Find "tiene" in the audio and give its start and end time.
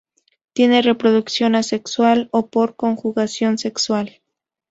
0.53-0.81